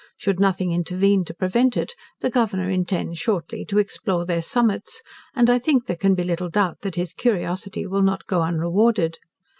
Should 0.17 0.39
nothing 0.39 0.71
intervene 0.71 1.25
to 1.25 1.33
prevent 1.35 1.77
it, 1.77 1.93
the 2.21 2.31
Governor 2.31 2.71
intends, 2.71 3.19
shortly, 3.19 3.63
to 3.65 3.77
explore 3.77 4.25
their 4.25 4.41
summits: 4.41 5.03
and, 5.35 5.47
I 5.47 5.59
think 5.59 5.85
there 5.85 5.95
can 5.95 6.15
be 6.15 6.23
little 6.23 6.49
doubt, 6.49 6.81
that 6.81 6.95
his 6.95 7.13
curiosity 7.13 7.85
will 7.85 8.01
not 8.01 8.25
go 8.25 8.41
unrewarded. 8.41 9.19